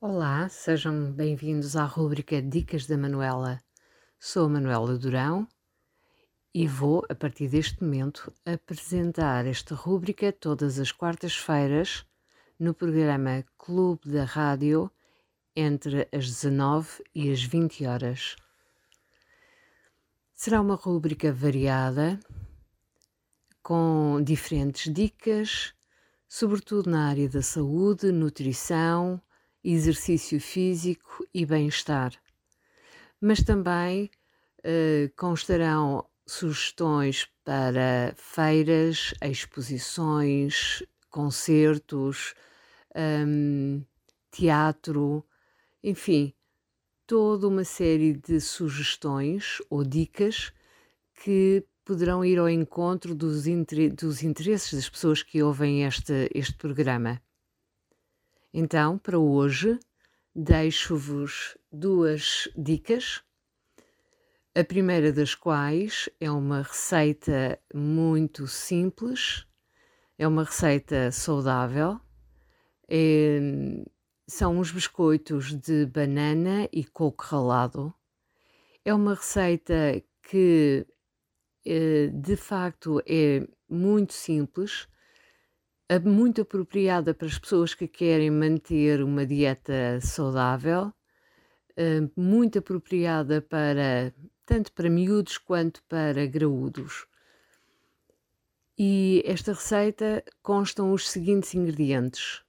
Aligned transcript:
Olá, 0.00 0.48
sejam 0.48 1.10
bem-vindos 1.10 1.74
à 1.74 1.84
rúbrica 1.84 2.40
Dicas 2.40 2.86
da 2.86 2.96
Manuela. 2.96 3.60
Sou 4.16 4.46
a 4.46 4.48
Manuela 4.48 4.96
Durão 4.96 5.44
e 6.54 6.68
vou, 6.68 7.04
a 7.08 7.16
partir 7.16 7.48
deste 7.48 7.82
momento, 7.82 8.32
apresentar 8.46 9.44
esta 9.44 9.74
rúbrica 9.74 10.32
todas 10.32 10.78
as 10.78 10.92
quartas-feiras 10.92 12.06
no 12.60 12.72
programa 12.72 13.44
Clube 13.58 14.08
da 14.08 14.22
Rádio 14.22 14.88
entre 15.56 16.08
as 16.12 16.26
19 16.26 17.02
e 17.12 17.32
as 17.32 17.42
20 17.42 17.84
horas. 17.84 18.36
Será 20.32 20.60
uma 20.60 20.76
rúbrica 20.76 21.32
variada 21.32 22.20
com 23.60 24.22
diferentes 24.22 24.94
dicas, 24.94 25.74
sobretudo 26.28 26.88
na 26.88 27.08
área 27.08 27.28
da 27.28 27.42
saúde, 27.42 28.12
nutrição, 28.12 29.20
exercício 29.72 30.40
físico 30.40 31.26
e 31.34 31.44
bem-estar. 31.44 32.12
Mas 33.20 33.42
também 33.42 34.10
eh, 34.62 35.10
constarão 35.16 36.06
sugestões 36.26 37.26
para 37.44 38.14
feiras, 38.16 39.14
exposições, 39.22 40.82
concertos, 41.08 42.34
um, 42.94 43.82
teatro, 44.30 45.24
enfim, 45.82 46.34
toda 47.06 47.48
uma 47.48 47.64
série 47.64 48.12
de 48.12 48.40
sugestões 48.40 49.58
ou 49.70 49.82
dicas 49.84 50.52
que 51.24 51.64
poderão 51.84 52.24
ir 52.24 52.38
ao 52.38 52.48
encontro 52.48 53.14
dos, 53.14 53.46
inter 53.46 53.94
dos 53.94 54.22
interesses 54.22 54.74
das 54.74 54.88
pessoas 54.88 55.22
que 55.22 55.42
ouvem 55.42 55.84
este, 55.84 56.28
este 56.34 56.54
programa. 56.54 57.22
Então, 58.60 58.98
para 58.98 59.16
hoje, 59.16 59.78
deixo-vos 60.34 61.56
duas 61.70 62.48
dicas. 62.56 63.22
A 64.52 64.64
primeira 64.64 65.12
das 65.12 65.32
quais 65.32 66.10
é 66.20 66.28
uma 66.28 66.62
receita 66.62 67.56
muito 67.72 68.48
simples, 68.48 69.46
é 70.18 70.26
uma 70.26 70.42
receita 70.42 71.12
saudável. 71.12 72.00
É, 72.88 73.38
são 74.26 74.58
uns 74.58 74.72
biscoitos 74.72 75.54
de 75.54 75.86
banana 75.86 76.68
e 76.72 76.84
coco 76.84 77.22
ralado. 77.22 77.94
É 78.84 78.92
uma 78.92 79.14
receita 79.14 80.02
que 80.20 80.84
eh, 81.64 82.08
de 82.12 82.34
facto 82.34 83.00
é 83.06 83.46
muito 83.68 84.14
simples, 84.14 84.88
muito 85.98 86.42
apropriada 86.42 87.14
para 87.14 87.26
as 87.26 87.38
pessoas 87.38 87.74
que 87.74 87.88
querem 87.88 88.30
manter 88.30 89.02
uma 89.02 89.24
dieta 89.24 89.98
saudável, 90.02 90.92
eh, 91.74 92.02
muito 92.14 92.58
apropriada 92.58 93.40
para 93.40 94.12
tanto 94.44 94.72
para 94.72 94.90
miúdos 94.90 95.38
quanto 95.38 95.82
para 95.84 96.26
graúdos. 96.26 97.06
E 98.78 99.22
esta 99.26 99.52
receita 99.52 100.24
constam 100.42 100.92
os 100.92 101.08
seguintes 101.08 101.54
ingredientes: 101.54 102.42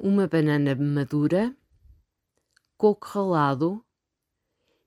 uma 0.00 0.26
banana 0.26 0.74
madura, 0.74 1.56
coco 2.76 3.06
ralado 3.06 3.84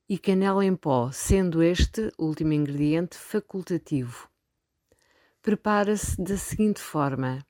e 0.08 0.18
canela 0.18 0.64
em 0.66 0.76
pó, 0.76 1.12
sendo 1.12 1.64
este 1.64 2.12
último 2.18 2.54
ingrediente 2.54 3.18
facultativo. 3.18 4.33
Prepara-se 5.44 6.24
da 6.24 6.38
seguinte 6.38 6.80
forma: 6.80 7.46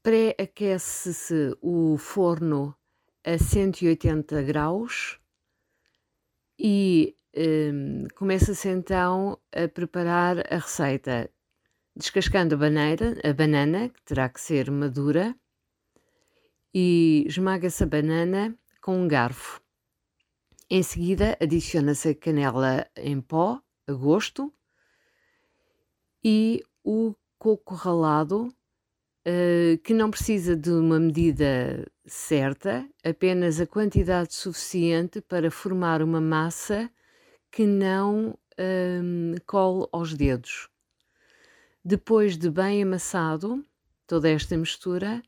pré-aquece-se 0.00 1.58
o 1.60 1.98
forno 1.98 2.76
a 3.24 3.36
180 3.36 4.40
graus 4.42 5.18
e 6.56 7.16
um, 7.36 8.06
começa-se 8.14 8.68
então 8.68 9.36
a 9.52 9.66
preparar 9.66 10.38
a 10.48 10.58
receita, 10.58 11.28
descascando 11.96 12.54
a, 12.54 12.58
baneira, 12.58 13.16
a 13.28 13.32
banana, 13.32 13.88
que 13.88 14.00
terá 14.04 14.28
que 14.28 14.40
ser 14.40 14.70
madura, 14.70 15.34
e 16.72 17.24
esmaga-se 17.26 17.82
a 17.82 17.86
banana 17.88 18.56
com 18.80 18.96
um 18.96 19.08
garfo. 19.08 19.60
Em 20.70 20.84
seguida, 20.84 21.36
adiciona-se 21.42 22.10
a 22.10 22.14
canela 22.14 22.88
em 22.94 23.20
pó, 23.20 23.60
a 23.88 23.92
gosto, 23.92 24.52
e 26.28 26.60
o 26.82 27.14
coco 27.38 27.76
ralado, 27.76 28.48
uh, 28.48 29.78
que 29.84 29.94
não 29.94 30.10
precisa 30.10 30.56
de 30.56 30.72
uma 30.72 30.98
medida 30.98 31.86
certa, 32.04 32.84
apenas 33.04 33.60
a 33.60 33.66
quantidade 33.66 34.34
suficiente 34.34 35.20
para 35.20 35.52
formar 35.52 36.02
uma 36.02 36.20
massa 36.20 36.90
que 37.48 37.64
não 37.64 38.36
um, 38.58 39.36
cole 39.46 39.86
aos 39.92 40.14
dedos. 40.14 40.68
Depois 41.84 42.36
de 42.36 42.50
bem 42.50 42.82
amassado 42.82 43.64
toda 44.04 44.28
esta 44.28 44.56
mistura, 44.56 45.22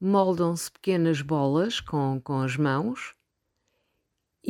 moldam-se 0.00 0.72
pequenas 0.72 1.20
bolas 1.20 1.80
com, 1.80 2.18
com 2.24 2.40
as 2.40 2.56
mãos 2.56 3.14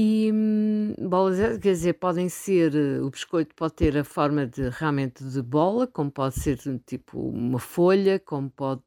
e 0.00 0.30
hum, 0.32 0.94
bolas, 1.08 1.40
eh, 1.40 1.58
quer 1.58 1.72
dizer, 1.72 1.94
podem 1.94 2.28
ser, 2.28 2.72
eh, 2.72 3.00
o 3.00 3.10
biscoito 3.10 3.52
pode 3.56 3.74
ter 3.74 3.98
a 3.98 4.04
forma 4.04 4.46
de 4.46 4.68
realmente 4.68 5.24
de 5.24 5.42
bola, 5.42 5.88
como 5.88 6.08
pode 6.08 6.36
ser 6.36 6.56
tipo 6.86 7.18
uma 7.18 7.58
folha, 7.58 8.20
como 8.20 8.48
pode 8.48 8.84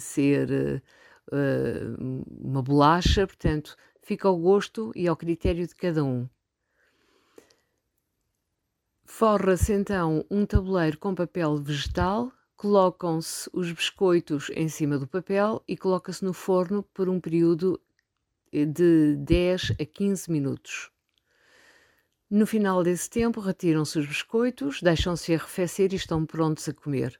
ser 0.00 0.82
uh, 1.30 2.24
uma 2.44 2.60
bolacha, 2.60 3.24
portanto, 3.24 3.76
fica 4.02 4.26
ao 4.26 4.36
gosto 4.36 4.90
e 4.96 5.06
ao 5.06 5.16
critério 5.16 5.64
de 5.64 5.76
cada 5.76 6.02
um. 6.02 6.28
Forra-se 9.04 9.72
então 9.72 10.24
um 10.28 10.44
tabuleiro 10.44 10.98
com 10.98 11.14
papel 11.14 11.56
vegetal, 11.56 12.32
colocam-se 12.56 13.48
os 13.52 13.70
biscoitos 13.70 14.50
em 14.56 14.68
cima 14.68 14.98
do 14.98 15.06
papel 15.06 15.62
e 15.68 15.76
coloca-se 15.76 16.24
no 16.24 16.32
forno 16.32 16.82
por 16.82 17.08
um 17.08 17.20
período 17.20 17.80
de 18.52 19.16
10 19.16 19.72
a 19.80 19.84
15 19.84 20.30
minutos. 20.30 20.90
No 22.30 22.46
final 22.46 22.82
desse 22.82 23.08
tempo, 23.08 23.40
retiram-se 23.40 23.98
os 23.98 24.06
biscoitos, 24.06 24.82
deixam-se 24.82 25.34
arrefecer 25.34 25.92
e 25.92 25.96
estão 25.96 26.26
prontos 26.26 26.68
a 26.68 26.74
comer. 26.74 27.18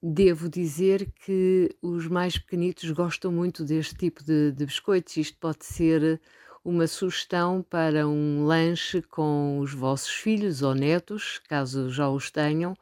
Devo 0.00 0.48
dizer 0.48 1.10
que 1.12 1.76
os 1.82 2.06
mais 2.06 2.38
pequenitos 2.38 2.88
gostam 2.92 3.32
muito 3.32 3.64
deste 3.64 3.96
tipo 3.96 4.22
de, 4.22 4.52
de 4.52 4.64
biscoitos. 4.64 5.16
Isto 5.16 5.36
pode 5.38 5.64
ser 5.64 6.20
uma 6.64 6.86
sugestão 6.86 7.62
para 7.62 8.06
um 8.06 8.44
lanche 8.44 9.02
com 9.02 9.58
os 9.58 9.74
vossos 9.74 10.10
filhos 10.10 10.62
ou 10.62 10.74
netos, 10.74 11.40
caso 11.48 11.90
já 11.90 12.08
os 12.08 12.30
tenham, 12.30 12.76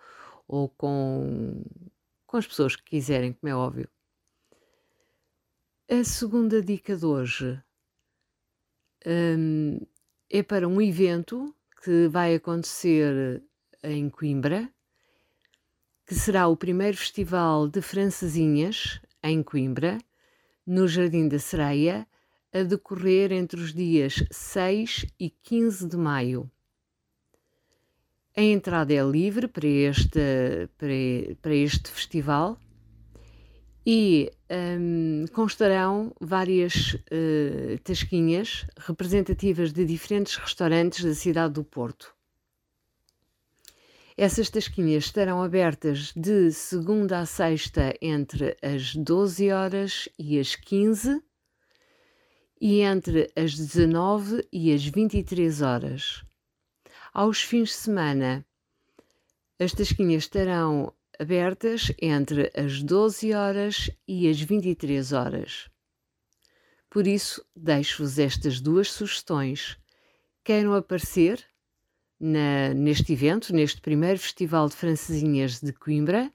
ou 0.47 0.69
com, 0.69 1.65
com 2.27 2.37
as 2.37 2.47
pessoas 2.47 2.77
que 2.77 2.85
quiserem, 2.85 3.33
como 3.33 3.51
é 3.51 3.57
óbvio. 3.57 3.89
A 5.89 6.03
segunda 6.03 6.61
dica 6.61 6.97
de 6.97 7.07
hoje 7.07 7.63
um, 9.07 9.79
é 10.29 10.43
para 10.43 10.67
um 10.67 10.83
evento 10.83 11.55
que 11.81 12.09
vai 12.09 12.35
acontecer 12.35 13.41
em 13.85 14.11
Coimbra, 14.11 14.69
que 16.05 16.13
será 16.13 16.49
o 16.49 16.57
primeiro 16.57 16.97
festival 16.97 17.69
de 17.69 17.81
francesinhas 17.81 19.01
em 19.23 19.45
Coimbra, 19.45 19.99
no 20.67 20.89
Jardim 20.89 21.29
da 21.29 21.39
Sereia, 21.39 22.05
a 22.53 22.65
decorrer 22.65 23.31
entre 23.31 23.61
os 23.61 23.73
dias 23.73 24.25
6 24.29 25.07
e 25.21 25.31
15 25.31 25.87
de 25.87 25.97
maio. 25.97 26.51
A 28.37 28.43
entrada 28.43 28.93
é 28.93 29.05
livre 29.05 29.47
para 29.47 29.69
este, 29.69 30.69
para, 30.77 31.37
para 31.41 31.55
este 31.55 31.89
festival 31.93 32.59
e 33.87 34.33
um, 34.51 35.27
constarão 35.33 36.13
várias 36.21 36.95
uh, 36.95 37.79
tasquinhas 37.85 38.67
representativas 38.77 39.73
de 39.73 39.85
diferentes 39.85 40.35
restaurantes 40.35 41.05
da 41.05 41.15
cidade 41.15 41.55
do 41.55 41.63
Porto. 41.63 42.13
Essas 44.17 44.51
tasquinhas 44.51 45.05
estarão 45.05 45.41
abertas 45.41 46.13
de 46.17 46.51
segunda 46.51 47.21
a 47.21 47.27
sexta 47.27 47.95
entre 48.03 48.57
as 48.61 48.97
12 48.97 49.53
horas 49.53 50.09
e 50.19 50.41
as 50.41 50.57
15 50.57 51.23
e 52.61 52.81
entre 52.81 53.31
as 53.37 53.55
19 53.55 54.49
e 54.51 54.73
as 54.73 54.85
23 54.85 55.63
horas. 55.63 56.25
Aos 57.13 57.43
fins 57.43 57.69
de 57.69 57.75
semana, 57.75 58.47
as 59.61 59.73
tasquinhas 59.73 60.25
estarão 60.25 60.93
abertas 61.19 61.93
entre 62.01 62.51
as 62.55 62.83
12 62.83 63.33
horas 63.33 63.91
e 64.07 64.29
as 64.29 64.41
23 64.41 65.13
horas. 65.13 65.69
Por 66.91 67.07
isso, 67.07 67.45
deixo-vos 67.55 68.19
estas 68.19 68.61
duas 68.61 68.91
sugestões. 68.91 69.77
Queiram 70.45 70.75
aparecer 70.75 71.45
na, 72.19 72.73
neste 72.75 73.13
evento, 73.13 73.53
neste 73.53 73.81
primeiro 73.81 74.19
Festival 74.19 74.69
de 74.69 74.77
Francesinhas 74.77 75.61
de 75.61 75.73
Coimbra, 75.73 76.33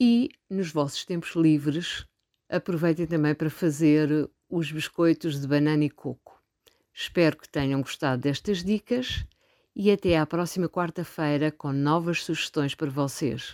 e 0.00 0.28
nos 0.50 0.70
vossos 0.70 1.04
tempos 1.04 1.34
livres, 1.34 2.04
aproveitem 2.48 3.06
também 3.06 3.34
para 3.34 3.50
fazer 3.50 4.30
os 4.48 4.70
biscoitos 4.70 5.40
de 5.40 5.46
banana 5.46 5.84
e 5.84 5.90
coco. 5.90 6.42
Espero 6.92 7.36
que 7.36 7.48
tenham 7.48 7.80
gostado 7.80 8.22
destas 8.22 8.62
dicas 8.62 9.24
e 9.76 9.90
até 9.90 10.16
à 10.18 10.26
próxima 10.26 10.68
quarta-feira 10.68 11.50
com 11.52 11.72
novas 11.72 12.24
sugestões 12.24 12.74
para 12.74 12.90
vocês. 12.90 13.52